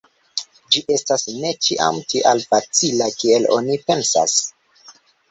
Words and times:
Ĝi 0.75 0.79
estas 0.93 1.25
ne 1.41 1.49
ĉiam 1.65 1.99
tial 2.13 2.41
facila, 2.53 3.09
kiel 3.19 3.45
oni 3.59 3.75
pensas. 3.91 4.35